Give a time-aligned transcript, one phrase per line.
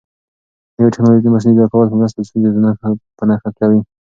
[0.77, 2.59] نوې تکنالوژي د مصنوعي ذکاوت په مرسته ستونزې
[3.17, 3.79] په نښه کوي.